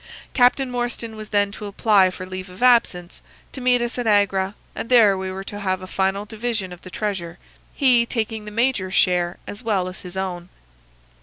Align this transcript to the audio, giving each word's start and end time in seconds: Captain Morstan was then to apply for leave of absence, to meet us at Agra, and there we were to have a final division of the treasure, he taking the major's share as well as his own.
Captain 0.33 0.71
Morstan 0.71 1.15
was 1.15 1.29
then 1.29 1.51
to 1.51 1.67
apply 1.67 2.09
for 2.09 2.25
leave 2.25 2.49
of 2.49 2.63
absence, 2.63 3.21
to 3.51 3.61
meet 3.61 3.83
us 3.83 3.99
at 3.99 4.07
Agra, 4.07 4.55
and 4.73 4.89
there 4.89 5.15
we 5.15 5.31
were 5.31 5.43
to 5.43 5.59
have 5.59 5.83
a 5.83 5.85
final 5.85 6.25
division 6.25 6.73
of 6.73 6.81
the 6.81 6.89
treasure, 6.89 7.37
he 7.75 8.03
taking 8.07 8.45
the 8.45 8.49
major's 8.49 8.95
share 8.95 9.37
as 9.45 9.61
well 9.61 9.87
as 9.87 10.01
his 10.01 10.17
own. 10.17 10.49